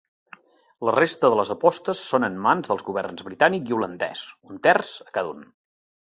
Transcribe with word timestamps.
La 0.87 0.93
resta 0.93 1.29
de 1.33 1.37
les 1.39 1.51
apostes 1.55 2.01
són 2.13 2.25
en 2.27 2.39
mans 2.45 2.71
dels 2.71 2.81
governs 2.87 3.21
britànic 3.27 3.69
i 3.73 3.75
holandès, 3.77 4.23
un 4.53 4.57
terç 4.69 4.95
a 5.05 5.15
cada 5.19 5.35
un. 5.35 5.45